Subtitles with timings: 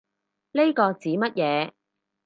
[0.53, 1.71] 呢個指乜嘢